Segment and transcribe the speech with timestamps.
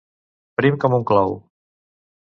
[0.61, 1.37] Prim com un clau.